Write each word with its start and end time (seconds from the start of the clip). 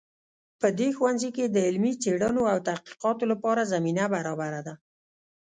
په 0.59 0.67
دې 0.79 0.89
ښوونځي 0.97 1.29
کې 1.37 1.45
د 1.47 1.57
علمي 1.67 1.93
څیړنو 2.03 2.43
او 2.51 2.57
تحقیقاتو 2.67 3.23
لپاره 3.31 3.69
زمینه 3.73 4.05
برابره 4.15 4.61
ده 4.67 4.73